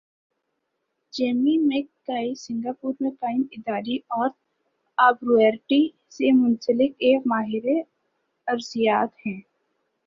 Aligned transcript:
Jamie 1.13 1.55
مک 1.67 1.87
کائی 2.07 2.31
Singapore 2.43 2.93
میں 3.01 3.11
قائم 3.21 3.41
اداری 3.55 3.97
ارتھ 4.19 4.37
آبرو 4.97 5.35
یٹری 5.41 5.81
سی 6.13 6.31
منسلک 6.39 6.91
ایک 7.05 7.21
ماہر 7.31 7.65
ارضیات 8.47 9.11
ہیں۔ 9.25 9.39